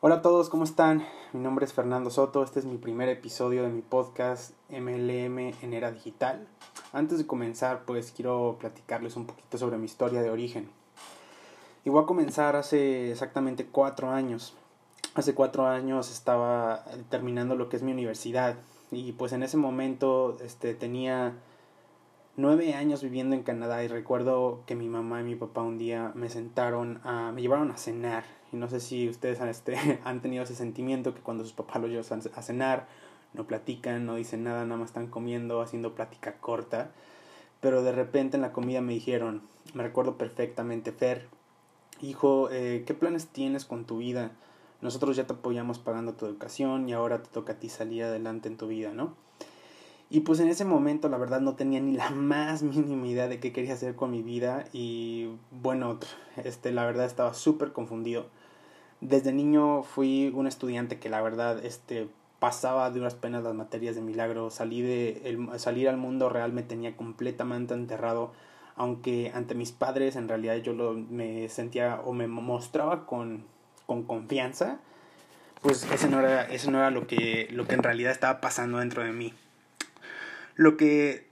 Hola 0.00 0.16
a 0.16 0.22
todos, 0.22 0.48
¿cómo 0.48 0.62
están? 0.62 1.04
Mi 1.32 1.40
nombre 1.40 1.64
es 1.64 1.72
Fernando 1.72 2.08
Soto, 2.10 2.44
este 2.44 2.60
es 2.60 2.64
mi 2.64 2.76
primer 2.76 3.08
episodio 3.08 3.64
de 3.64 3.68
mi 3.68 3.82
podcast 3.82 4.52
MLM 4.70 5.38
en 5.60 5.74
Era 5.74 5.90
Digital. 5.90 6.46
Antes 6.92 7.18
de 7.18 7.26
comenzar, 7.26 7.82
pues 7.84 8.12
quiero 8.12 8.58
platicarles 8.60 9.16
un 9.16 9.26
poquito 9.26 9.58
sobre 9.58 9.76
mi 9.76 9.86
historia 9.86 10.22
de 10.22 10.30
origen. 10.30 10.70
Y 11.84 11.90
voy 11.90 12.04
a 12.04 12.06
comenzar 12.06 12.54
hace 12.54 13.10
exactamente 13.10 13.66
cuatro 13.66 14.10
años. 14.10 14.54
Hace 15.14 15.34
cuatro 15.34 15.66
años 15.66 16.12
estaba 16.12 16.84
terminando 17.10 17.56
lo 17.56 17.68
que 17.68 17.76
es 17.76 17.82
mi 17.82 17.90
universidad 17.90 18.54
y 18.92 19.10
pues 19.10 19.32
en 19.32 19.42
ese 19.42 19.56
momento 19.56 20.36
este, 20.44 20.74
tenía 20.74 21.34
nueve 22.38 22.72
años 22.74 23.02
viviendo 23.02 23.34
en 23.34 23.42
Canadá 23.42 23.82
y 23.82 23.88
recuerdo 23.88 24.62
que 24.64 24.76
mi 24.76 24.88
mamá 24.88 25.20
y 25.20 25.24
mi 25.24 25.34
papá 25.34 25.62
un 25.62 25.76
día 25.76 26.12
me 26.14 26.30
sentaron 26.30 27.00
a, 27.02 27.32
me 27.32 27.42
llevaron 27.42 27.72
a 27.72 27.76
cenar 27.76 28.24
y 28.52 28.56
no 28.56 28.68
sé 28.68 28.78
si 28.78 29.08
ustedes 29.08 29.40
han, 29.40 29.48
este, 29.48 29.76
han 30.04 30.22
tenido 30.22 30.44
ese 30.44 30.54
sentimiento 30.54 31.14
que 31.14 31.20
cuando 31.20 31.42
sus 31.42 31.52
papás 31.52 31.82
los 31.82 31.90
llevan 31.90 32.22
a 32.34 32.42
cenar 32.42 32.86
no 33.34 33.46
platican, 33.46 34.06
no 34.06 34.14
dicen 34.14 34.44
nada, 34.44 34.64
nada 34.64 34.78
más 34.78 34.90
están 34.90 35.08
comiendo, 35.08 35.60
haciendo 35.60 35.96
plática 35.96 36.36
corta, 36.40 36.92
pero 37.60 37.82
de 37.82 37.92
repente 37.92 38.36
en 38.36 38.42
la 38.42 38.52
comida 38.52 38.80
me 38.80 38.94
dijeron, 38.94 39.42
me 39.74 39.82
recuerdo 39.82 40.16
perfectamente, 40.16 40.92
Fer, 40.92 41.26
hijo, 42.00 42.50
eh, 42.52 42.84
¿qué 42.86 42.94
planes 42.94 43.26
tienes 43.26 43.64
con 43.64 43.84
tu 43.84 43.98
vida? 43.98 44.30
Nosotros 44.80 45.16
ya 45.16 45.26
te 45.26 45.32
apoyamos 45.32 45.80
pagando 45.80 46.14
tu 46.14 46.24
educación 46.24 46.88
y 46.88 46.92
ahora 46.92 47.20
te 47.20 47.30
toca 47.30 47.54
a 47.54 47.58
ti 47.58 47.68
salir 47.68 48.04
adelante 48.04 48.48
en 48.48 48.56
tu 48.56 48.68
vida, 48.68 48.92
¿no? 48.92 49.14
Y 50.10 50.20
pues 50.20 50.40
en 50.40 50.48
ese 50.48 50.64
momento 50.64 51.08
la 51.08 51.18
verdad 51.18 51.40
no 51.40 51.54
tenía 51.54 51.80
ni 51.80 51.92
la 51.92 52.10
más 52.10 52.62
mínima 52.62 53.06
idea 53.06 53.28
de 53.28 53.40
qué 53.40 53.52
quería 53.52 53.74
hacer 53.74 53.94
con 53.94 54.10
mi 54.10 54.22
vida. 54.22 54.64
Y 54.72 55.28
bueno, 55.50 55.98
este 56.44 56.72
la 56.72 56.84
verdad 56.84 57.06
estaba 57.06 57.34
súper 57.34 57.72
confundido. 57.72 58.26
Desde 59.00 59.32
niño 59.32 59.82
fui 59.82 60.32
un 60.34 60.46
estudiante 60.46 60.98
que 60.98 61.08
la 61.08 61.20
verdad 61.22 61.64
este 61.64 62.08
pasaba 62.40 62.90
de 62.90 63.00
unas 63.00 63.14
penas 63.14 63.42
las 63.42 63.54
materias 63.54 63.96
de 63.96 64.00
milagro, 64.00 64.50
salí 64.50 64.80
de 64.80 65.22
el, 65.24 65.58
salir 65.58 65.88
al 65.88 65.96
mundo 65.96 66.28
real 66.28 66.52
me 66.52 66.62
tenía 66.62 66.96
completamente 66.96 67.74
enterrado, 67.74 68.32
aunque 68.76 69.32
ante 69.34 69.56
mis 69.56 69.72
padres 69.72 70.14
en 70.14 70.28
realidad 70.28 70.56
yo 70.56 70.72
lo, 70.72 70.94
me 70.94 71.48
sentía 71.48 72.00
o 72.04 72.12
me 72.12 72.28
mostraba 72.28 73.06
con, 73.06 73.44
con 73.86 74.04
confianza, 74.04 74.78
pues 75.62 75.84
ese 75.92 76.08
no 76.08 76.20
era, 76.20 76.44
ese 76.44 76.70
no 76.70 76.78
era 76.78 76.90
lo 76.90 77.08
que, 77.08 77.48
lo 77.50 77.66
que 77.66 77.74
en 77.74 77.82
realidad 77.82 78.12
estaba 78.12 78.40
pasando 78.40 78.78
dentro 78.78 79.02
de 79.02 79.12
mí 79.12 79.32
lo 80.58 80.76
que 80.76 81.26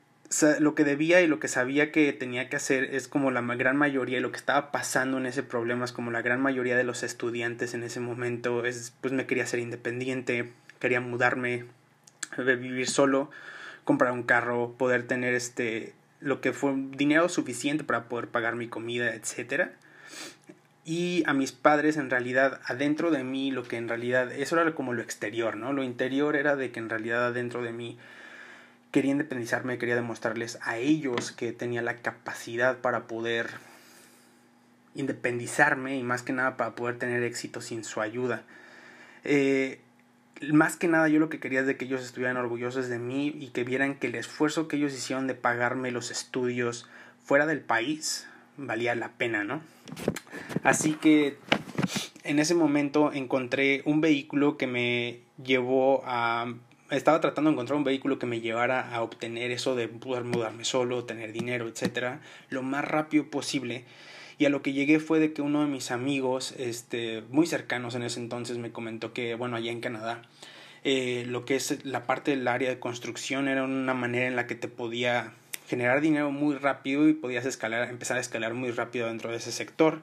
lo 0.61 0.75
que 0.75 0.85
debía 0.85 1.21
y 1.21 1.27
lo 1.27 1.39
que 1.39 1.49
sabía 1.49 1.93
que 1.93 2.13
tenía 2.13 2.49
que 2.49 2.57
hacer 2.57 2.95
es 2.95 3.07
como 3.07 3.31
la 3.31 3.43
gran 3.55 3.77
mayoría, 3.77 4.21
lo 4.21 4.33
que 4.33 4.39
estaba 4.39 4.73
pasando 4.73 5.19
en 5.19 5.27
ese 5.27 5.43
problema 5.43 5.85
es 5.85 5.93
como 5.93 6.11
la 6.11 6.23
gran 6.23 6.41
mayoría 6.41 6.77
de 6.77 6.85
los 6.85 7.03
estudiantes 7.03 7.75
en 7.75 7.83
ese 7.83 8.01
momento, 8.01 8.65
es 8.65 8.95
pues 9.01 9.13
me 9.13 9.27
quería 9.27 9.47
ser 9.47 9.61
independiente, 9.61 10.53
quería 10.81 11.01
mudarme, 11.01 11.67
vivir 12.39 12.89
solo, 12.89 13.31
comprar 13.85 14.13
un 14.13 14.23
carro, 14.23 14.75
poder 14.79 15.07
tener 15.07 15.35
este 15.35 15.93
lo 16.21 16.41
que 16.41 16.53
fue 16.53 16.75
dinero 16.77 17.29
suficiente 17.29 17.85
para 17.85 18.09
poder 18.09 18.29
pagar 18.29 18.57
mi 18.57 18.69
comida, 18.69 19.15
etcétera. 19.15 19.73
Y 20.85 21.25
a 21.27 21.35
mis 21.35 21.51
padres 21.53 21.97
en 21.97 22.11
realidad 22.11 22.61
adentro 22.65 23.11
de 23.11 23.25
mí 23.25 23.51
lo 23.51 23.65
que 23.65 23.77
en 23.77 23.89
realidad 23.89 24.33
eso 24.33 24.61
era 24.61 24.73
como 24.75 24.93
lo 24.93 25.03
exterior, 25.03 25.57
¿no? 25.57 25.73
Lo 25.73 25.83
interior 25.83 26.37
era 26.37 26.57
de 26.57 26.71
que 26.71 26.79
en 26.79 26.89
realidad 26.89 27.27
adentro 27.27 27.63
de 27.63 27.73
mí 27.73 27.99
quería 28.97 29.13
independizarme, 29.13 29.77
quería 29.77 29.95
demostrarles 29.95 30.59
a 30.63 30.79
ellos 30.79 31.31
que 31.31 31.53
tenía 31.53 31.83
la 31.83 31.99
capacidad 31.99 32.79
para 32.79 33.07
poder 33.07 33.51
independizarme 34.95 35.99
y 35.99 36.03
más 36.03 36.23
que 36.23 36.33
nada 36.33 36.57
para 36.57 36.75
poder 36.75 36.99
tener 36.99 37.23
éxito 37.23 37.61
sin 37.61 37.85
su 37.85 38.01
ayuda. 38.01 38.45
Eh, 39.23 39.81
más 40.51 40.79
que 40.79 40.89
nada 40.89 41.09
yo 41.09 41.19
lo 41.19 41.29
que 41.29 41.41
quería 41.41 41.61
es 41.61 41.67
de 41.67 41.77
que 41.77 41.85
ellos 41.85 42.03
estuvieran 42.03 42.39
orgullosos 42.39 42.89
de 42.89 42.99
mí 42.99 43.37
y 43.39 43.49
que 43.49 43.65
vieran 43.65 43.97
que 43.97 44.07
el 44.07 44.15
esfuerzo 44.15 44.67
que 44.67 44.77
ellos 44.77 44.95
hicieron 44.95 45.27
de 45.27 45.35
pagarme 45.35 45.91
los 45.91 46.11
estudios 46.11 46.89
fuera 47.23 47.45
del 47.45 47.61
país 47.61 48.27
valía 48.57 48.95
la 48.95 49.11
pena, 49.11 49.45
¿no? 49.45 49.61
Así 50.63 50.95
que 50.95 51.37
en 52.25 52.39
ese 52.39 52.55
momento 52.55 53.13
encontré 53.13 53.83
un 53.85 54.01
vehículo 54.01 54.57
que 54.57 54.67
me 54.67 55.21
llevó 55.37 56.03
a 56.07 56.55
estaba 56.91 57.21
tratando 57.21 57.51
de 57.51 57.55
encontrar 57.55 57.77
un 57.77 57.85
vehículo 57.85 58.19
que 58.19 58.27
me 58.27 58.41
llevara 58.41 58.95
a 58.95 59.03
obtener 59.03 59.51
eso 59.51 59.75
de 59.75 59.89
poder 59.89 60.25
mudarme 60.25 60.65
solo, 60.65 61.05
tener 61.05 61.33
dinero, 61.33 61.69
etcétera, 61.69 62.21
lo 62.49 62.63
más 62.63 62.85
rápido 62.85 63.25
posible. 63.31 63.85
Y 64.39 64.45
a 64.45 64.51
lo 64.51 64.63
que 64.63 64.73
llegué 64.73 65.01
fue 65.01 65.19
de 65.19 65.33
que 65.33 65.43
uno 65.43 65.63
de 65.63 65.67
mis 65.67 65.91
amigos, 65.91 66.53
este, 66.59 67.23
muy 67.31 67.47
cercanos 67.47 67.95
en 67.95 68.03
ese 68.03 68.21
entonces, 68.21 68.59
me 68.59 68.71
comentó 68.71 69.13
que, 69.13 69.35
bueno, 69.35 69.57
allá 69.57 69.73
en 69.73 69.81
Canadá, 69.81 70.23
eh, 70.85 71.25
lo 71.27 71.45
que 71.45 71.57
es 71.57 71.85
la 71.85 72.07
parte 72.07 72.33
del 72.33 72.47
área 72.47 72.69
de 72.69 72.79
construcción 72.79 73.49
era 73.49 73.65
una 73.65 73.95
manera 73.95 74.27
en 74.27 74.37
la 74.37 74.47
que 74.47 74.55
te 74.55 74.69
podía 74.69 75.33
generar 75.67 76.01
dinero 76.01 76.31
muy 76.31 76.55
rápido 76.55 77.09
y 77.09 77.15
podías 77.15 77.47
escalar, 77.47 77.89
empezar 77.89 78.19
a 78.19 78.21
escalar 78.21 78.55
muy 78.55 78.71
rápido 78.71 79.09
dentro 79.09 79.31
de 79.31 79.39
ese 79.39 79.53
sector. 79.53 80.03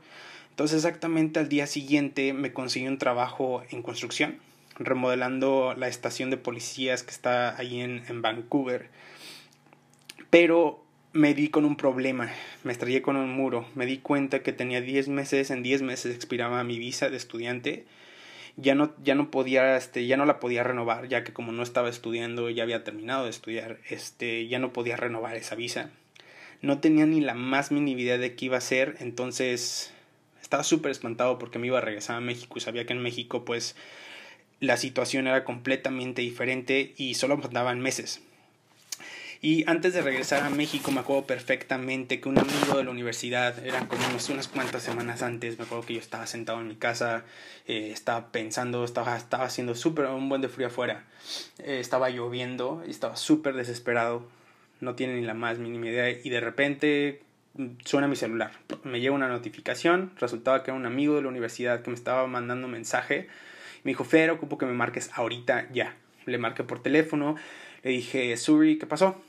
Entonces 0.49 0.77
exactamente 0.77 1.39
al 1.39 1.47
día 1.47 1.67
siguiente 1.67 2.33
me 2.33 2.51
conseguí 2.51 2.87
un 2.87 2.97
trabajo 2.97 3.63
en 3.69 3.81
construcción 3.81 4.39
remodelando 4.77 5.75
la 5.77 5.87
estación 5.87 6.29
de 6.29 6.37
policías 6.37 7.03
que 7.03 7.11
está 7.11 7.57
ahí 7.57 7.81
en, 7.81 8.03
en 8.07 8.21
Vancouver. 8.21 8.89
Pero 10.29 10.83
me 11.13 11.35
di 11.35 11.49
con 11.49 11.63
un 11.63 11.77
problema, 11.77 12.31
me 12.63 12.71
estrellé 12.71 13.03
con 13.03 13.15
un 13.15 13.29
muro, 13.29 13.67
me 13.75 13.85
di 13.85 13.99
cuenta 13.99 14.41
que 14.41 14.51
tenía 14.51 14.81
10 14.81 15.07
meses, 15.09 15.51
en 15.51 15.61
10 15.61 15.83
meses 15.83 16.15
expiraba 16.15 16.63
mi 16.63 16.79
visa 16.79 17.09
de 17.09 17.17
estudiante, 17.17 17.85
ya 18.57 18.73
no, 18.73 18.93
ya 19.03 19.13
no 19.13 19.29
podía, 19.29 19.77
este, 19.77 20.07
ya 20.07 20.17
no 20.17 20.25
la 20.25 20.39
podía 20.39 20.63
renovar, 20.63 21.07
ya 21.07 21.23
que 21.23 21.33
como 21.33 21.51
no 21.51 21.61
estaba 21.61 21.89
estudiando, 21.89 22.49
ya 22.49 22.63
había 22.63 22.83
terminado 22.83 23.25
de 23.25 23.29
estudiar, 23.29 23.79
este, 23.89 24.47
ya 24.47 24.57
no 24.57 24.73
podía 24.73 24.97
renovar 24.97 25.35
esa 25.35 25.55
visa. 25.55 25.91
No 26.61 26.79
tenía 26.79 27.05
ni 27.05 27.21
la 27.21 27.35
más 27.35 27.71
mínima 27.71 28.01
idea 28.01 28.17
de 28.17 28.35
qué 28.35 28.45
iba 28.45 28.55
a 28.55 28.59
hacer, 28.59 28.95
entonces 28.99 29.93
estaba 30.41 30.63
súper 30.63 30.91
espantado 30.91 31.37
porque 31.37 31.59
me 31.59 31.67
iba 31.67 31.77
a 31.77 31.81
regresar 31.81 32.15
a 32.15 32.21
México 32.21 32.57
y 32.57 32.61
sabía 32.61 32.85
que 32.85 32.93
en 32.93 33.01
México 33.01 33.45
pues 33.45 33.75
la 34.63 34.77
situación 34.77 35.27
era 35.27 35.43
completamente 35.43 36.21
diferente 36.21 36.93
y 36.95 37.15
solo 37.15 37.37
faltaban 37.37 37.81
meses. 37.81 38.21
Y 39.41 39.69
antes 39.69 39.93
de 39.93 40.01
regresar 40.01 40.41
a 40.43 40.49
México 40.49 40.89
me 40.89 41.01
acuerdo 41.01 41.27
perfectamente 41.27 42.21
que 42.21 42.29
un 42.29 42.39
amigo 42.39 42.77
de 42.77 42.85
la 42.85 42.91
universidad, 42.91 43.59
eran 43.65 43.87
como 43.87 44.01
unas, 44.07 44.47
cuantas 44.47 44.83
semanas 44.83 45.21
antes, 45.21 45.57
me 45.57 45.65
acuerdo 45.65 45.85
que 45.85 45.95
yo 45.95 45.99
estaba 45.99 46.27
sentado 46.27 46.61
en 46.61 46.69
mi 46.69 46.77
casa, 46.77 47.25
eh, 47.67 47.89
estaba 47.91 48.31
pensando, 48.31 48.85
estaba, 48.85 49.17
estaba 49.17 49.43
haciendo 49.43 49.75
súper 49.75 50.05
un 50.05 50.29
buen 50.29 50.41
de 50.41 50.47
frío 50.47 50.67
afuera, 50.67 51.03
eh, 51.57 51.79
estaba 51.81 52.09
lloviendo 52.09 52.83
estaba 52.87 53.17
súper 53.17 53.55
desesperado, 53.55 54.25
no 54.79 54.95
tiene 54.95 55.15
ni 55.15 55.23
la 55.23 55.33
más 55.33 55.59
mínima 55.59 55.87
idea 55.87 56.09
y 56.09 56.29
de 56.29 56.39
repente 56.39 57.21
mm, 57.55 57.67
suena 57.83 58.07
mi 58.07 58.15
celular, 58.15 58.53
me 58.83 59.01
llega 59.01 59.13
una 59.13 59.27
notificación, 59.27 60.13
resultaba 60.21 60.63
que 60.63 60.71
era 60.71 60.79
un 60.79 60.85
amigo 60.85 61.17
de 61.17 61.23
la 61.23 61.27
universidad 61.27 61.81
que 61.81 61.89
me 61.89 61.97
estaba 61.97 62.25
mandando 62.27 62.67
un 62.67 62.71
mensaje 62.71 63.27
me 63.83 63.91
dijo, 63.91 64.03
Fer, 64.03 64.31
ocupo 64.31 64.57
que 64.57 64.65
me 64.65 64.73
marques 64.73 65.09
ahorita 65.13 65.69
ya. 65.71 65.95
Le 66.25 66.37
marqué 66.37 66.63
por 66.63 66.81
teléfono, 66.81 67.35
le 67.83 67.91
dije, 67.91 68.35
Suri, 68.37 68.77
¿qué 68.77 68.85
pasó? 68.85 69.21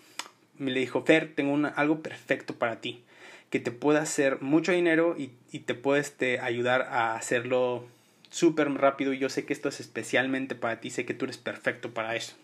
Me 0.58 0.70
le 0.70 0.80
dijo, 0.80 1.02
Fer, 1.02 1.32
tengo 1.34 1.60
algo 1.74 2.02
perfecto 2.02 2.54
para 2.54 2.80
ti, 2.80 3.02
que 3.50 3.58
te 3.58 3.72
pueda 3.72 4.02
hacer 4.02 4.40
mucho 4.40 4.72
dinero 4.72 5.16
y, 5.18 5.32
y 5.50 5.60
te 5.60 5.74
puede 5.74 6.00
este, 6.00 6.38
ayudar 6.38 6.82
a 6.82 7.16
hacerlo 7.16 7.86
súper 8.30 8.72
rápido 8.72 9.12
y 9.12 9.18
yo 9.18 9.28
sé 9.28 9.44
que 9.44 9.52
esto 9.52 9.68
es 9.68 9.80
especialmente 9.80 10.54
para 10.54 10.80
ti, 10.80 10.90
sé 10.90 11.04
que 11.04 11.14
tú 11.14 11.24
eres 11.24 11.38
perfecto 11.38 11.92
para 11.92 12.14
eso. 12.14 12.36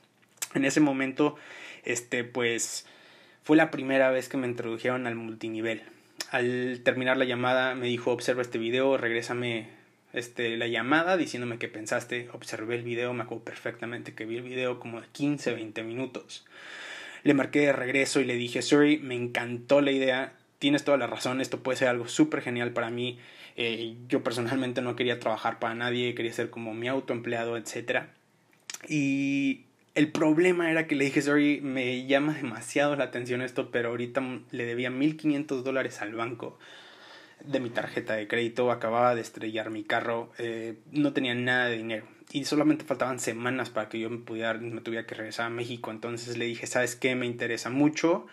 En 0.54 0.64
ese 0.64 0.80
momento, 0.80 1.36
este, 1.84 2.24
pues, 2.24 2.86
fue 3.42 3.56
la 3.56 3.70
primera 3.70 4.10
vez 4.10 4.28
que 4.28 4.36
me 4.36 4.48
introdujeron 4.48 5.06
al 5.06 5.14
multinivel. 5.14 5.82
Al 6.30 6.80
terminar 6.84 7.16
la 7.16 7.24
llamada 7.24 7.74
me 7.74 7.86
dijo, 7.86 8.10
observa 8.10 8.42
este 8.42 8.58
video, 8.58 8.96
regrésame 8.96 9.68
este, 10.12 10.56
la 10.56 10.66
llamada 10.66 11.16
diciéndome 11.16 11.58
que 11.58 11.68
pensaste, 11.68 12.28
observé 12.32 12.76
el 12.76 12.82
video, 12.82 13.12
me 13.12 13.22
acuerdo 13.22 13.44
perfectamente 13.44 14.14
que 14.14 14.24
vi 14.24 14.38
el 14.38 14.42
video 14.42 14.80
como 14.80 15.00
de 15.00 15.06
15, 15.12 15.54
20 15.54 15.82
minutos. 15.82 16.44
Le 17.22 17.34
marqué 17.34 17.60
de 17.60 17.72
regreso 17.72 18.20
y 18.20 18.24
le 18.24 18.34
dije, 18.34 18.62
sorry, 18.62 18.98
me 18.98 19.14
encantó 19.14 19.80
la 19.80 19.92
idea, 19.92 20.32
tienes 20.58 20.84
toda 20.84 20.96
la 20.96 21.06
razón, 21.06 21.40
esto 21.40 21.62
puede 21.62 21.78
ser 21.78 21.88
algo 21.88 22.08
súper 22.08 22.40
genial 22.40 22.72
para 22.72 22.90
mí. 22.90 23.18
Eh, 23.56 23.94
yo 24.08 24.24
personalmente 24.24 24.80
no 24.80 24.96
quería 24.96 25.20
trabajar 25.20 25.58
para 25.58 25.74
nadie, 25.74 26.14
quería 26.14 26.32
ser 26.32 26.50
como 26.50 26.74
mi 26.74 26.88
autoempleado, 26.88 27.56
etc. 27.56 28.04
Y 28.88 29.64
el 29.94 30.10
problema 30.10 30.70
era 30.70 30.86
que 30.86 30.96
le 30.96 31.04
dije, 31.04 31.20
sorry, 31.20 31.60
me 31.60 32.06
llama 32.06 32.32
demasiado 32.34 32.96
la 32.96 33.04
atención 33.04 33.42
esto, 33.42 33.70
pero 33.70 33.90
ahorita 33.90 34.22
le 34.50 34.64
debía 34.64 34.90
1.500 34.90 35.62
dólares 35.62 36.00
al 36.00 36.14
banco 36.14 36.58
de 37.44 37.60
mi 37.60 37.70
tarjeta 37.70 38.14
de 38.14 38.28
crédito, 38.28 38.70
acababa 38.70 39.14
de 39.14 39.20
estrellar 39.20 39.70
mi 39.70 39.84
carro, 39.84 40.30
eh, 40.38 40.78
no 40.92 41.12
tenía 41.12 41.34
nada 41.34 41.66
de 41.66 41.78
dinero 41.78 42.06
y 42.32 42.44
solamente 42.44 42.84
faltaban 42.84 43.18
semanas 43.18 43.70
para 43.70 43.88
que 43.88 43.98
yo 43.98 44.08
me 44.08 44.18
pudiera, 44.18 44.54
me 44.54 44.80
tuviera 44.80 45.06
que 45.06 45.14
regresar 45.14 45.46
a 45.46 45.50
México. 45.50 45.90
Entonces 45.90 46.36
le 46.36 46.44
dije, 46.44 46.66
¿sabes 46.66 46.96
qué? 46.96 47.14
Me 47.14 47.26
interesa 47.26 47.70
mucho, 47.70 48.26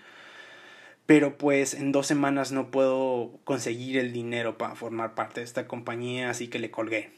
pero 1.06 1.38
pues 1.38 1.74
en 1.74 1.92
dos 1.92 2.08
semanas 2.08 2.52
no 2.52 2.70
puedo 2.70 3.40
conseguir 3.44 3.98
el 3.98 4.14
dinero 4.14 4.58
para 4.58 4.76
formar 4.76 5.16
parte 5.16 5.40
de 5.40 5.46
esta 5.46 5.68
compañía, 5.68 6.30
así 6.30 6.48
que 6.48 6.60
le 6.60 6.72
colgué. 6.72 7.12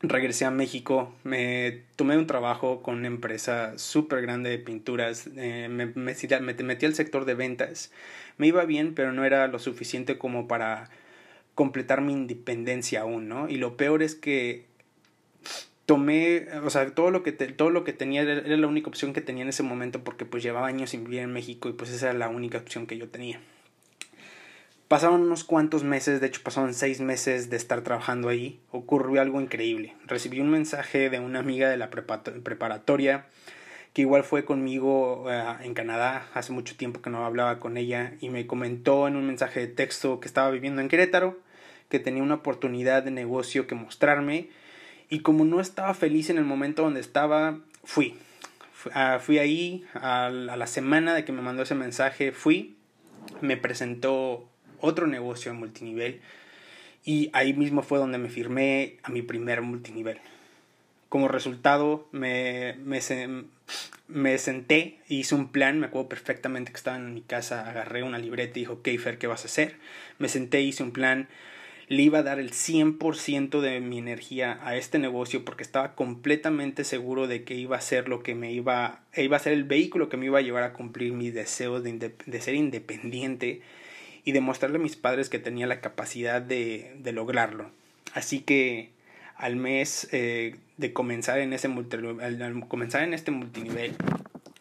Regresé 0.00 0.44
a 0.44 0.50
México, 0.50 1.12
me 1.24 1.82
tomé 1.96 2.16
un 2.16 2.26
trabajo 2.26 2.82
con 2.82 2.96
una 2.96 3.08
empresa 3.08 3.76
súper 3.78 4.22
grande 4.22 4.50
de 4.50 4.58
pinturas, 4.58 5.28
eh, 5.36 5.68
me, 5.68 5.86
me, 5.86 6.14
me, 6.14 6.54
metí 6.54 6.86
al 6.86 6.94
sector 6.94 7.24
de 7.24 7.34
ventas, 7.34 7.90
me 8.36 8.46
iba 8.46 8.64
bien, 8.64 8.94
pero 8.94 9.12
no 9.12 9.24
era 9.24 9.48
lo 9.48 9.58
suficiente 9.58 10.16
como 10.18 10.46
para 10.46 10.88
completar 11.54 12.00
mi 12.00 12.12
independencia 12.12 13.00
aún, 13.00 13.28
¿no? 13.28 13.48
Y 13.48 13.56
lo 13.56 13.76
peor 13.76 14.02
es 14.02 14.14
que 14.14 14.66
tomé, 15.86 16.46
o 16.64 16.70
sea, 16.70 16.94
todo 16.94 17.10
lo 17.10 17.22
que, 17.24 17.32
todo 17.32 17.70
lo 17.70 17.82
que 17.82 17.92
tenía 17.92 18.22
era, 18.22 18.34
era 18.34 18.56
la 18.56 18.66
única 18.68 18.88
opción 18.88 19.12
que 19.12 19.20
tenía 19.20 19.42
en 19.42 19.48
ese 19.48 19.64
momento 19.64 20.04
porque 20.04 20.24
pues 20.24 20.42
llevaba 20.42 20.68
años 20.68 20.90
sin 20.90 21.02
vivir 21.02 21.20
en 21.20 21.32
México 21.32 21.68
y 21.68 21.72
pues 21.72 21.90
esa 21.90 22.10
era 22.10 22.18
la 22.18 22.28
única 22.28 22.58
opción 22.58 22.86
que 22.86 22.96
yo 22.98 23.08
tenía. 23.08 23.40
Pasaron 24.88 25.20
unos 25.20 25.44
cuantos 25.44 25.84
meses, 25.84 26.18
de 26.22 26.28
hecho 26.28 26.40
pasaron 26.42 26.72
seis 26.72 27.02
meses 27.02 27.50
de 27.50 27.58
estar 27.58 27.82
trabajando 27.82 28.30
ahí, 28.30 28.58
ocurrió 28.70 29.20
algo 29.20 29.38
increíble. 29.38 29.94
Recibí 30.06 30.40
un 30.40 30.48
mensaje 30.48 31.10
de 31.10 31.20
una 31.20 31.40
amiga 31.40 31.68
de 31.68 31.76
la 31.76 31.90
preparatoria 31.90 33.26
que 33.92 34.00
igual 34.00 34.24
fue 34.24 34.46
conmigo 34.46 35.26
eh, 35.28 35.44
en 35.60 35.74
Canadá, 35.74 36.26
hace 36.32 36.52
mucho 36.52 36.74
tiempo 36.74 37.02
que 37.02 37.10
no 37.10 37.26
hablaba 37.26 37.58
con 37.58 37.76
ella 37.76 38.14
y 38.22 38.30
me 38.30 38.46
comentó 38.46 39.06
en 39.08 39.16
un 39.16 39.26
mensaje 39.26 39.60
de 39.60 39.66
texto 39.66 40.20
que 40.20 40.28
estaba 40.28 40.50
viviendo 40.50 40.80
en 40.80 40.88
Querétaro, 40.88 41.38
que 41.90 41.98
tenía 41.98 42.22
una 42.22 42.36
oportunidad 42.36 43.02
de 43.02 43.10
negocio 43.10 43.66
que 43.66 43.74
mostrarme 43.74 44.48
y 45.10 45.20
como 45.20 45.44
no 45.44 45.60
estaba 45.60 45.92
feliz 45.92 46.30
en 46.30 46.38
el 46.38 46.44
momento 46.44 46.82
donde 46.82 47.00
estaba, 47.00 47.58
fui. 47.84 48.16
Fui, 49.20 49.38
ahí 49.38 49.84
a 49.92 50.30
la 50.30 50.66
semana 50.66 51.12
de 51.12 51.26
que 51.26 51.32
me 51.32 51.42
mandó 51.42 51.64
ese 51.64 51.74
mensaje, 51.74 52.32
fui, 52.32 52.76
me 53.42 53.58
presentó 53.58 54.48
otro 54.80 55.06
negocio 55.06 55.50
en 55.50 55.58
multinivel 55.58 56.20
y 57.04 57.30
ahí 57.32 57.54
mismo 57.54 57.82
fue 57.82 57.98
donde 57.98 58.18
me 58.18 58.28
firmé 58.28 58.96
a 59.02 59.10
mi 59.10 59.22
primer 59.22 59.62
multinivel. 59.62 60.18
Como 61.08 61.28
resultado 61.28 62.06
me, 62.12 62.76
me, 62.84 63.00
me 64.08 64.38
senté, 64.38 64.98
hice 65.08 65.34
un 65.34 65.48
plan, 65.48 65.80
me 65.80 65.86
acuerdo 65.86 66.10
perfectamente 66.10 66.70
que 66.70 66.76
estaba 66.76 66.98
en 66.98 67.14
mi 67.14 67.22
casa, 67.22 67.68
agarré 67.68 68.02
una 68.02 68.18
libreta 68.18 68.58
y 68.58 68.62
dijo, 68.62 68.74
ok 68.74 68.88
Fer, 68.98 69.16
¿qué 69.16 69.26
vas 69.26 69.44
a 69.44 69.46
hacer? 69.46 69.76
Me 70.18 70.28
senté, 70.28 70.60
hice 70.60 70.82
un 70.82 70.92
plan, 70.92 71.28
le 71.88 72.02
iba 72.02 72.18
a 72.18 72.22
dar 72.22 72.38
el 72.38 72.50
100% 72.50 73.60
de 73.60 73.80
mi 73.80 73.96
energía 73.96 74.60
a 74.62 74.76
este 74.76 74.98
negocio 74.98 75.46
porque 75.46 75.62
estaba 75.62 75.94
completamente 75.94 76.84
seguro 76.84 77.26
de 77.26 77.44
que 77.44 77.54
iba 77.54 77.78
a 77.78 77.80
ser 77.80 78.10
lo 78.10 78.22
que 78.22 78.34
me 78.34 78.52
iba, 78.52 79.00
iba 79.16 79.36
a 79.38 79.40
ser 79.40 79.54
el 79.54 79.64
vehículo 79.64 80.10
que 80.10 80.18
me 80.18 80.26
iba 80.26 80.40
a 80.40 80.42
llevar 80.42 80.64
a 80.64 80.74
cumplir 80.74 81.14
mis 81.14 81.32
deseos 81.32 81.82
de, 81.82 82.12
de 82.26 82.40
ser 82.42 82.54
independiente 82.54 83.62
y 84.28 84.32
demostrarle 84.32 84.76
a 84.76 84.82
mis 84.82 84.94
padres 84.94 85.30
que 85.30 85.38
tenía 85.38 85.66
la 85.66 85.80
capacidad 85.80 86.42
de, 86.42 86.92
de 86.98 87.12
lograrlo. 87.12 87.70
Así 88.12 88.40
que 88.40 88.90
al 89.36 89.56
mes 89.56 90.06
eh, 90.12 90.56
de 90.76 90.92
comenzar 90.92 91.38
en, 91.38 91.54
ese 91.54 91.70
comenzar 92.68 93.04
en 93.04 93.14
este 93.14 93.30
multinivel, 93.30 93.96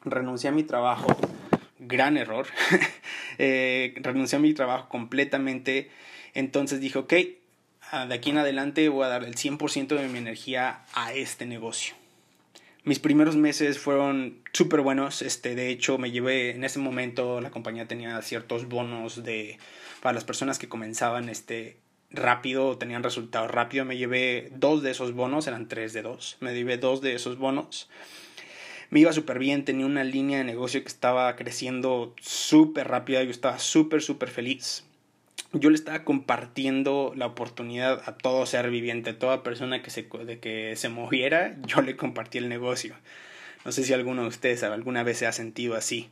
renuncié 0.05 0.51
a 0.51 0.53
mi 0.53 0.63
trabajo, 0.63 1.07
gran 1.79 2.15
error, 2.15 2.47
eh, 3.39 3.93
renuncié 3.97 4.37
a 4.37 4.39
mi 4.39 4.53
trabajo 4.53 4.87
completamente, 4.87 5.91
entonces 6.33 6.79
dije, 6.79 6.99
ok, 6.99 7.11
de 7.11 8.15
aquí 8.15 8.29
en 8.29 8.37
adelante 8.37 8.87
voy 8.87 9.03
a 9.03 9.09
dar 9.09 9.25
el 9.25 9.35
100% 9.35 9.99
de 9.99 10.07
mi 10.07 10.19
energía 10.19 10.85
a 10.93 11.11
este 11.11 11.45
negocio. 11.45 11.93
Mis 12.87 12.99
primeros 12.99 13.35
meses 13.35 13.79
fueron 13.79 14.39
súper 14.53 14.79
buenos. 14.79 15.21
Este, 15.21 15.55
de 15.55 15.67
hecho, 15.67 15.97
me 15.97 16.09
llevé 16.09 16.51
en 16.51 16.63
ese 16.63 16.79
momento 16.79 17.41
la 17.41 17.51
compañía 17.51 17.85
tenía 17.85 18.21
ciertos 18.21 18.69
bonos 18.69 19.25
de 19.25 19.57
para 20.01 20.13
las 20.13 20.23
personas 20.23 20.57
que 20.57 20.69
comenzaban 20.69 21.27
este 21.27 21.75
rápido 22.11 22.77
tenían 22.77 23.03
resultados 23.03 23.51
rápido. 23.51 23.83
Me 23.83 23.97
llevé 23.97 24.53
dos 24.55 24.83
de 24.83 24.91
esos 24.91 25.13
bonos, 25.13 25.47
eran 25.47 25.67
tres 25.67 25.91
de 25.91 26.01
dos. 26.01 26.37
Me 26.39 26.55
llevé 26.55 26.77
dos 26.77 27.01
de 27.01 27.13
esos 27.13 27.37
bonos. 27.37 27.89
Me 28.89 29.01
iba 29.01 29.11
súper 29.11 29.37
bien, 29.37 29.65
tenía 29.65 29.85
una 29.85 30.05
línea 30.05 30.37
de 30.37 30.45
negocio 30.45 30.81
que 30.81 30.87
estaba 30.87 31.35
creciendo 31.35 32.15
súper 32.21 32.87
rápida. 32.87 33.21
Yo 33.21 33.31
estaba 33.31 33.59
súper, 33.59 34.01
súper 34.01 34.29
feliz 34.29 34.86
yo 35.59 35.69
le 35.69 35.75
estaba 35.75 36.03
compartiendo 36.03 37.13
la 37.15 37.27
oportunidad 37.27 38.01
a 38.05 38.17
todo 38.17 38.45
ser 38.45 38.69
viviente, 38.69 39.11
a 39.11 39.19
toda 39.19 39.43
persona 39.43 39.81
que 39.81 39.89
se, 39.89 40.03
de 40.03 40.39
que 40.39 40.75
se 40.75 40.89
moviera, 40.89 41.55
yo 41.65 41.81
le 41.81 41.95
compartí 41.95 42.37
el 42.37 42.49
negocio. 42.49 42.95
No 43.65 43.71
sé 43.71 43.83
si 43.83 43.93
alguno 43.93 44.23
de 44.23 44.29
ustedes 44.29 44.63
alguna 44.63 45.03
vez 45.03 45.17
se 45.17 45.27
ha 45.27 45.31
sentido 45.31 45.75
así. 45.75 46.09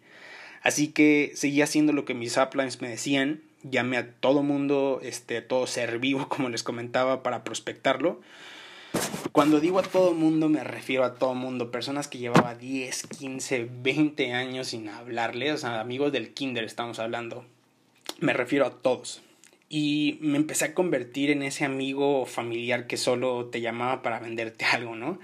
Así 0.62 0.88
que 0.88 1.32
seguí 1.36 1.62
haciendo 1.62 1.94
lo 1.94 2.06
que 2.06 2.14
mis 2.14 2.38
uplines 2.38 2.82
me 2.82 2.90
decían, 2.90 3.42
llamé 3.64 3.98
a 3.98 4.12
todo 4.12 4.44
mundo, 4.44 5.00
este, 5.04 5.38
a 5.38 5.48
todo 5.48 5.68
ser 5.68 6.00
vivo, 6.00 6.28
como 6.30 6.50
les 6.50 6.64
comentaba, 6.64 7.24
para 7.24 7.44
prospectarlo. 7.44 8.22
Cuando 9.32 9.60
digo 9.60 9.80
a 9.80 9.84
todo 9.84 10.14
mundo, 10.14 10.48
me 10.48 10.64
refiero 10.64 11.04
a 11.04 11.16
todo 11.16 11.34
mundo, 11.34 11.70
personas 11.70 12.08
que 12.08 12.18
llevaba 12.18 12.56
10, 12.56 13.08
15, 13.08 13.70
20 13.82 14.34
años 14.34 14.68
sin 14.68 14.88
hablarles, 14.88 15.54
o 15.54 15.58
sea, 15.58 15.82
amigos 15.82 16.14
del 16.14 16.34
kinder 16.34 16.64
estamos 16.64 17.00
hablando. 17.00 17.46
Me 18.20 18.32
refiero 18.32 18.66
a 18.66 18.72
todos 18.72 19.22
y 19.76 20.20
me 20.22 20.38
empecé 20.38 20.64
a 20.64 20.74
convertir 20.74 21.32
en 21.32 21.42
ese 21.42 21.66
amigo 21.66 22.26
familiar 22.26 22.88
que 22.88 22.96
solo 22.96 23.48
te 23.48 23.60
llamaba 23.60 24.02
para 24.02 24.22
venderte 24.22 24.64
algo, 24.72 24.96
¿no? 24.96 25.20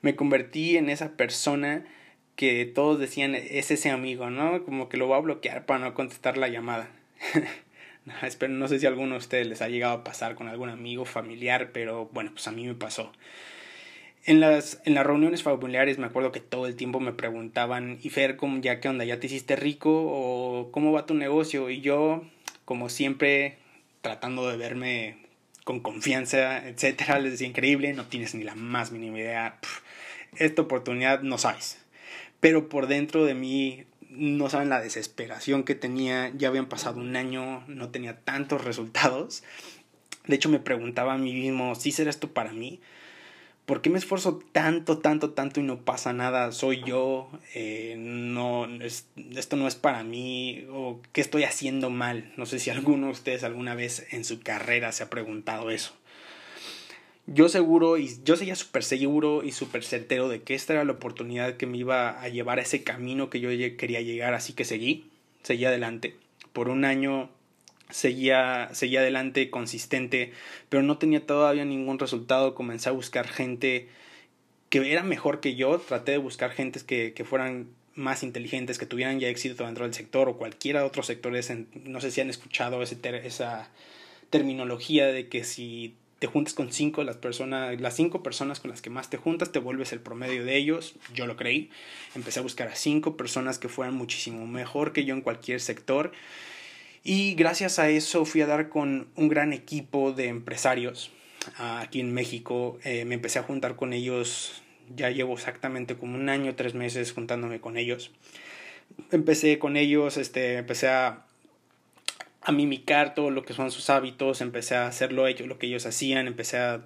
Me 0.00 0.16
convertí 0.16 0.76
en 0.76 0.90
esa 0.90 1.12
persona 1.12 1.84
que 2.34 2.66
todos 2.66 2.98
decían 2.98 3.36
es 3.36 3.70
ese 3.70 3.90
amigo, 3.90 4.28
¿no? 4.28 4.64
Como 4.64 4.88
que 4.88 4.96
lo 4.96 5.06
voy 5.06 5.18
a 5.18 5.20
bloquear 5.20 5.66
para 5.66 5.78
no 5.78 5.94
contestar 5.94 6.36
la 6.36 6.48
llamada. 6.48 6.90
no, 8.04 8.14
espero, 8.24 8.52
no 8.52 8.66
sé 8.66 8.80
si 8.80 8.86
a 8.86 8.88
alguno 8.88 9.12
de 9.12 9.18
ustedes 9.18 9.46
les 9.46 9.62
ha 9.62 9.68
llegado 9.68 9.94
a 9.94 10.02
pasar 10.02 10.34
con 10.34 10.48
algún 10.48 10.68
amigo 10.68 11.04
familiar, 11.04 11.70
pero 11.72 12.06
bueno, 12.12 12.32
pues 12.32 12.48
a 12.48 12.50
mí 12.50 12.66
me 12.66 12.74
pasó. 12.74 13.12
En 14.24 14.40
las, 14.40 14.82
en 14.84 14.94
las 14.94 15.06
reuniones 15.06 15.44
familiares 15.44 15.98
me 15.98 16.06
acuerdo 16.06 16.32
que 16.32 16.40
todo 16.40 16.66
el 16.66 16.74
tiempo 16.74 16.98
me 16.98 17.12
preguntaban, 17.12 18.00
y 18.02 18.10
Fer, 18.10 18.36
¿ya 18.62 18.80
qué 18.80 18.88
onda? 18.88 19.04
¿Ya 19.04 19.20
te 19.20 19.28
hiciste 19.28 19.54
rico? 19.54 19.90
¿O 19.92 20.72
cómo 20.72 20.90
va 20.90 21.06
tu 21.06 21.14
negocio? 21.14 21.70
Y 21.70 21.80
yo, 21.82 22.24
como 22.64 22.88
siempre, 22.88 23.61
tratando 24.02 24.48
de 24.48 24.56
verme 24.56 25.16
con 25.64 25.80
confianza, 25.80 26.68
etcétera. 26.68 27.18
Les 27.18 27.32
decía, 27.32 27.48
increíble, 27.48 27.92
no 27.94 28.06
tienes 28.06 28.34
ni 28.34 28.44
la 28.44 28.54
más 28.54 28.92
mínima 28.92 29.18
idea. 29.18 29.58
esta 30.36 30.62
oportunidad 30.62 31.22
no 31.22 31.38
sabes. 31.38 31.78
Pero 32.40 32.68
por 32.68 32.88
dentro 32.88 33.24
de 33.24 33.34
mí 33.34 33.84
no 34.10 34.50
saben 34.50 34.68
la 34.68 34.80
desesperación 34.80 35.64
que 35.64 35.74
tenía. 35.74 36.30
Ya 36.36 36.48
habían 36.48 36.68
pasado 36.68 37.00
un 37.00 37.16
año, 37.16 37.64
no 37.68 37.88
tenía 37.90 38.18
tantos 38.18 38.64
resultados. 38.64 39.42
De 40.26 40.36
hecho, 40.36 40.48
me 40.48 40.60
preguntaba 40.60 41.14
a 41.14 41.18
mí 41.18 41.32
mismo, 41.32 41.74
¿sí 41.74 41.92
será 41.92 42.10
esto 42.10 42.32
para 42.32 42.52
mí? 42.52 42.80
¿Por 43.72 43.80
qué 43.80 43.88
me 43.88 43.96
esfuerzo 43.96 44.38
tanto, 44.52 44.98
tanto, 44.98 45.30
tanto 45.30 45.58
y 45.58 45.62
no 45.62 45.78
pasa 45.80 46.12
nada? 46.12 46.52
Soy 46.52 46.82
yo, 46.84 47.30
eh, 47.54 47.94
no, 47.96 48.68
esto 48.76 49.56
no 49.56 49.66
es 49.66 49.76
para 49.76 50.04
mí, 50.04 50.66
o 50.70 51.00
qué 51.14 51.22
estoy 51.22 51.44
haciendo 51.44 51.88
mal. 51.88 52.34
No 52.36 52.44
sé 52.44 52.58
si 52.58 52.68
alguno 52.68 53.06
de 53.06 53.12
ustedes 53.12 53.44
alguna 53.44 53.74
vez 53.74 54.06
en 54.10 54.26
su 54.26 54.40
carrera 54.40 54.92
se 54.92 55.04
ha 55.04 55.08
preguntado 55.08 55.70
eso. 55.70 55.94
Yo 57.26 57.48
seguro, 57.48 57.96
y 57.96 58.10
yo 58.22 58.36
sería 58.36 58.56
súper 58.56 58.84
seguro 58.84 59.42
y 59.42 59.52
súper 59.52 59.84
certero 59.84 60.28
de 60.28 60.42
que 60.42 60.54
esta 60.54 60.74
era 60.74 60.84
la 60.84 60.92
oportunidad 60.92 61.56
que 61.56 61.64
me 61.64 61.78
iba 61.78 62.20
a 62.20 62.28
llevar 62.28 62.58
a 62.58 62.62
ese 62.64 62.84
camino 62.84 63.30
que 63.30 63.40
yo 63.40 63.48
quería 63.78 64.02
llegar, 64.02 64.34
así 64.34 64.52
que 64.52 64.66
seguí, 64.66 65.08
seguí 65.44 65.64
adelante. 65.64 66.14
Por 66.52 66.68
un 66.68 66.84
año 66.84 67.30
seguía, 67.92 68.70
seguía 68.72 69.00
adelante 69.00 69.50
consistente, 69.50 70.32
pero 70.68 70.82
no 70.82 70.98
tenía 70.98 71.24
todavía 71.24 71.64
ningún 71.64 71.98
resultado. 71.98 72.54
Comencé 72.54 72.88
a 72.88 72.92
buscar 72.92 73.28
gente 73.28 73.88
que 74.68 74.90
era 74.90 75.02
mejor 75.02 75.40
que 75.40 75.54
yo, 75.54 75.78
traté 75.78 76.12
de 76.12 76.18
buscar 76.18 76.50
gentes 76.50 76.82
que, 76.82 77.12
que 77.14 77.24
fueran 77.24 77.68
más 77.94 78.22
inteligentes, 78.22 78.78
que 78.78 78.86
tuvieran 78.86 79.20
ya 79.20 79.28
éxito 79.28 79.64
dentro 79.64 79.84
del 79.84 79.94
sector 79.94 80.28
o 80.28 80.36
cualquiera 80.36 80.80
de 80.80 80.86
otros 80.86 81.06
sectores. 81.06 81.52
no 81.84 82.00
sé 82.00 82.10
si 82.10 82.20
han 82.20 82.30
escuchado 82.30 82.82
ese 82.82 82.98
esa 83.24 83.68
terminología 84.30 85.06
de 85.06 85.28
que 85.28 85.44
si 85.44 85.94
te 86.18 86.26
juntas 86.26 86.54
con 86.54 86.72
cinco, 86.72 87.04
las 87.04 87.16
personas, 87.16 87.78
las 87.80 87.96
cinco 87.96 88.22
personas 88.22 88.60
con 88.60 88.70
las 88.70 88.80
que 88.80 88.90
más 88.90 89.10
te 89.10 89.16
juntas, 89.16 89.52
te 89.52 89.58
vuelves 89.58 89.92
el 89.92 90.00
promedio 90.00 90.44
de 90.44 90.56
ellos. 90.56 90.94
Yo 91.12 91.26
lo 91.26 91.36
creí. 91.36 91.68
Empecé 92.14 92.38
a 92.40 92.42
buscar 92.42 92.68
a 92.68 92.76
cinco 92.76 93.16
personas 93.16 93.58
que 93.58 93.68
fueran 93.68 93.94
muchísimo 93.94 94.46
mejor 94.46 94.92
que 94.92 95.04
yo 95.04 95.14
en 95.14 95.20
cualquier 95.20 95.60
sector 95.60 96.12
y 97.04 97.34
gracias 97.34 97.78
a 97.78 97.88
eso 97.88 98.24
fui 98.24 98.42
a 98.42 98.46
dar 98.46 98.68
con 98.68 99.08
un 99.16 99.28
gran 99.28 99.52
equipo 99.52 100.12
de 100.12 100.28
empresarios 100.28 101.10
ah, 101.56 101.80
aquí 101.80 102.00
en 102.00 102.14
México. 102.14 102.78
Eh, 102.84 103.04
me 103.04 103.14
empecé 103.14 103.40
a 103.40 103.42
juntar 103.42 103.74
con 103.74 103.92
ellos, 103.92 104.62
ya 104.94 105.10
llevo 105.10 105.34
exactamente 105.34 105.96
como 105.96 106.14
un 106.14 106.28
año, 106.28 106.54
tres 106.54 106.74
meses 106.74 107.12
juntándome 107.12 107.60
con 107.60 107.76
ellos. 107.76 108.12
Empecé 109.10 109.58
con 109.58 109.76
ellos, 109.76 110.16
este, 110.16 110.58
empecé 110.58 110.88
a, 110.88 111.26
a 112.40 112.52
mimicar 112.52 113.14
todo 113.14 113.30
lo 113.30 113.44
que 113.44 113.54
son 113.54 113.70
sus 113.70 113.90
hábitos, 113.90 114.40
empecé 114.40 114.76
a 114.76 114.86
hacerlo 114.86 115.26
ellos, 115.26 115.48
lo 115.48 115.58
que 115.58 115.66
ellos 115.66 115.86
hacían, 115.86 116.28
empecé 116.28 116.58
a 116.58 116.84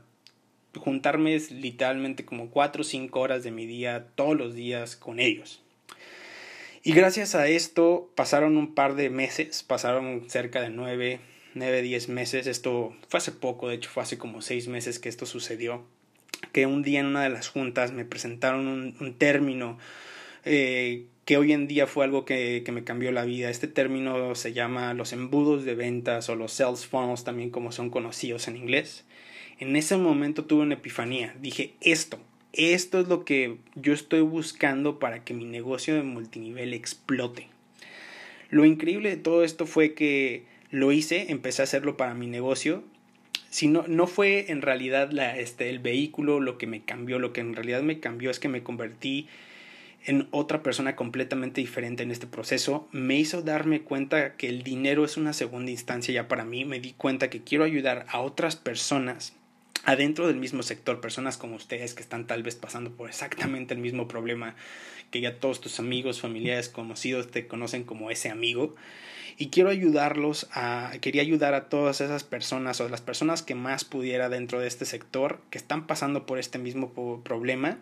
juntarme 0.77 1.39
literalmente 1.51 2.25
como 2.25 2.51
cuatro 2.51 2.83
o 2.83 2.85
cinco 2.85 3.21
horas 3.21 3.43
de 3.43 3.51
mi 3.51 3.67
día 3.67 4.07
todos 4.15 4.37
los 4.37 4.55
días 4.55 4.97
con 4.97 5.21
ellos. 5.21 5.63
Y 6.87 6.93
gracias 6.93 7.35
a 7.35 7.49
esto 7.49 8.13
pasaron 8.15 8.57
un 8.57 8.73
par 8.73 8.95
de 8.95 9.11
meses, 9.11 9.65
pasaron 9.65 10.31
cerca 10.31 10.61
de 10.61 10.71
nueve, 10.71 11.19
nueve, 11.55 11.83
diez 11.83 12.09
meses. 12.09 12.47
Esto 12.47 12.95
fue 13.09 13.19
hace 13.19 13.33
poco, 13.33 13.69
de 13.69 13.75
hecho 13.75 13.91
fue 13.91 14.05
hace 14.05 14.19
como 14.19 14.41
seis 14.41 14.69
meses 14.69 15.01
que 15.01 15.09
esto 15.09 15.27
sucedió. 15.27 15.85
que 16.53 16.65
un 16.65 16.85
día 16.85 17.01
en 17.01 17.07
una 17.07 17.25
de 17.25 17.31
las 17.31 17.49
juntas 17.49 17.91
me 17.91 18.05
presentaron 18.05 18.69
un, 19.01 19.15
término 19.19 19.79
eh, 20.45 21.07
que 21.25 21.37
hoy 21.37 21.53
en 21.53 21.67
día 21.67 21.89
fue 21.89 22.05
algo 22.05 22.25
que, 22.25 22.63
que, 22.65 22.71
me 22.71 22.85
cambió 22.85 23.11
la 23.11 23.25
vida. 23.25 23.51
Este 23.51 23.67
término 23.67 24.37
se 24.37 24.53
llama 24.53 24.95
los 24.95 25.13
embudos 25.13 25.65
de 25.65 25.75
ventas 25.75 26.29
o 26.29 26.37
los 26.37 26.53
sales 26.53 26.87
funnels 26.87 27.25
también 27.25 27.51
como 27.51 27.73
son 27.73 27.91
conocidos 27.91 28.47
en 28.47 28.59
inglés. 28.59 29.05
En 29.59 29.75
ese 29.75 29.97
momento 29.97 30.45
tuve 30.45 30.63
una 30.63 30.75
epifanía. 30.75 31.35
Dije, 31.41 31.75
esto, 31.81 32.21
esto 32.53 33.01
es 33.01 33.09
lo 33.09 33.25
que 33.25 33.59
yo 33.75 33.93
estoy 33.93 34.21
buscando 34.21 34.99
para 34.99 35.25
que 35.25 35.35
mi 35.35 35.45
negocio 35.45 35.95
de 35.95 36.03
multinivel 36.03 36.75
explote. 36.75 37.49
Lo 38.51 38.65
increíble 38.65 39.11
de 39.11 39.17
todo 39.17 39.45
esto 39.45 39.67
fue 39.67 39.95
que 39.95 40.45
lo 40.71 40.93
hice, 40.93 41.31
empecé 41.31 41.63
a 41.63 41.65
hacerlo 41.65 41.97
para 41.97 42.15
mi 42.15 42.27
negocio. 42.27 42.85
Si 43.51 43.69
no, 43.69 43.85
no 43.89 44.07
fue 44.07 44.51
en 44.51 44.63
realidad 44.63 45.11
la, 45.11 45.39
este, 45.39 45.71
el 45.71 45.79
vehículo 45.79 46.41
lo 46.41 46.59
que 46.59 46.67
me 46.67 46.83
cambió, 46.83 47.19
lo 47.19 47.33
que 47.33 47.41
en 47.41 47.55
realidad 47.55 47.83
me 47.83 48.01
cambió 48.01 48.31
es 48.31 48.39
que 48.39 48.49
me 48.49 48.63
convertí 48.63 49.29
en 50.07 50.29
otra 50.31 50.63
persona 50.63 50.95
completamente 50.95 51.61
diferente 51.61 52.05
en 52.05 52.13
este 52.13 52.29
proceso, 52.29 52.89
me 52.93 53.19
hizo 53.19 53.43
darme 53.43 53.83
cuenta 53.83 54.37
que 54.37 54.49
el 54.49 54.63
dinero 54.63 55.05
es 55.05 55.17
una 55.17 55.33
segunda 55.33 55.73
instancia 55.73 56.15
ya 56.15 56.29
para 56.29 56.45
mí, 56.45 56.65
me 56.65 56.79
di 56.79 56.93
cuenta 56.93 57.29
que 57.29 57.43
quiero 57.43 57.65
ayudar 57.65 58.07
a 58.09 58.21
otras 58.21 58.55
personas 58.55 59.35
adentro 59.87 60.27
del 60.27 60.37
mismo 60.37 60.63
sector, 60.65 61.01
personas 61.01 61.39
como 61.39 61.55
ustedes 61.55 61.95
que 61.95 62.03
están 62.03 62.27
tal 62.27 62.43
vez 62.43 62.57
pasando 62.57 62.91
por 62.91 63.09
exactamente 63.09 63.73
el 63.73 63.81
mismo 63.81 64.09
problema, 64.09 64.57
que 65.13 65.21
ya 65.21 65.39
todos 65.39 65.61
tus 65.61 65.79
amigos, 65.79 66.21
familiares, 66.21 66.69
conocidos 66.69 67.31
te 67.31 67.47
conocen 67.47 67.85
como 67.85 68.11
ese 68.11 68.29
amigo. 68.29 68.75
Y 69.39 69.49
quiero 69.49 69.71
ayudarlos 69.71 70.49
a, 70.51 70.93
quería 71.01 71.23
ayudar 71.23 71.55
a 71.55 71.69
todas 71.69 72.01
esas 72.01 72.25
personas 72.25 72.81
o 72.81 72.89
las 72.89 73.01
personas 73.01 73.43
que 73.43 73.55
más 73.55 73.85
pudiera 73.85 74.29
dentro 74.29 74.59
de 74.59 74.67
este 74.67 74.87
sector 74.87 75.41
que 75.51 75.59
están 75.59 75.87
pasando 75.87 76.27
por 76.27 76.39
este 76.39 76.59
mismo 76.59 76.93
problema 77.23 77.79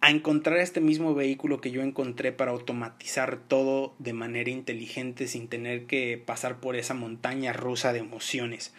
a 0.00 0.10
encontrar 0.10 0.58
este 0.58 0.80
mismo 0.80 1.14
vehículo 1.14 1.60
que 1.60 1.70
yo 1.70 1.80
encontré 1.82 2.32
para 2.32 2.50
automatizar 2.50 3.36
todo 3.36 3.94
de 4.00 4.12
manera 4.12 4.50
inteligente 4.50 5.28
sin 5.28 5.46
tener 5.46 5.86
que 5.86 6.18
pasar 6.18 6.58
por 6.58 6.74
esa 6.74 6.94
montaña 6.94 7.52
rusa 7.52 7.92
de 7.92 8.00
emociones. 8.00 8.74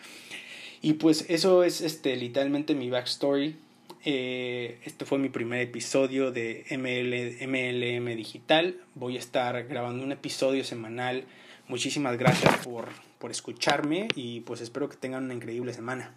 Y 0.83 0.95
pues 0.95 1.25
eso 1.29 1.63
es 1.63 1.79
este, 1.79 2.17
literalmente 2.17 2.75
mi 2.75 2.89
backstory. 2.89 3.55
Eh, 4.03 4.79
este 4.83 5.05
fue 5.05 5.17
mi 5.17 5.29
primer 5.29 5.61
episodio 5.61 6.33
de 6.33 6.65
ML, 6.71 7.47
MLM 7.47 8.17
Digital. 8.17 8.75
Voy 8.93 9.15
a 9.15 9.19
estar 9.19 9.63
grabando 9.63 10.03
un 10.03 10.11
episodio 10.11 10.65
semanal. 10.65 11.23
Muchísimas 11.69 12.17
gracias 12.17 12.57
por, 12.65 12.89
por 13.17 13.31
escucharme 13.31 14.09
y 14.13 14.41
pues 14.41 14.59
espero 14.59 14.89
que 14.89 14.97
tengan 14.97 15.23
una 15.23 15.33
increíble 15.33 15.73
semana. 15.73 16.11